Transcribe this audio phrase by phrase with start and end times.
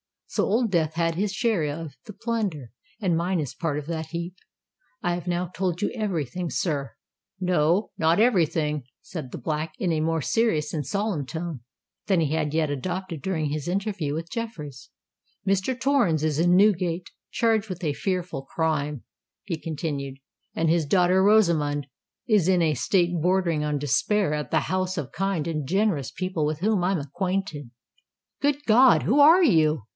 [0.25, 4.07] So Old Death had his share of the plunder; and mine is part of that
[4.07, 4.33] heap.
[5.03, 6.95] I have now told you every thing, sir——"
[7.41, 11.59] "No—not every thing!" said the Black, in a more serious and solemn tone
[12.07, 14.89] than he had yet adopted during his interview with Jeffreys.
[15.45, 15.79] "Mr.
[15.79, 19.03] Torrens is in Newgate—charged with a fearful crime,"
[19.43, 20.17] he continued;
[20.55, 21.87] "and his daughter Rosamond
[22.25, 26.45] is in a state bordering on despair at the house of kind and generous people
[26.45, 27.69] with whom I am acquainted."
[28.41, 29.03] "Good God!
[29.03, 29.83] who are you?"